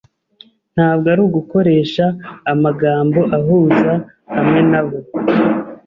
Ntabwo 0.73 1.05
ari 1.13 1.23
gukoresha 1.35 2.05
amagambo 2.51 3.19
ahuza 3.37 3.91
hamwe 4.35 4.59
nabo. 4.71 4.97